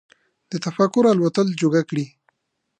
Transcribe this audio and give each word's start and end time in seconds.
د 0.51 0.53
تفکر 0.65 1.03
الوتلو 1.13 1.57
جوګه 1.61 1.81
کړي 1.89 2.05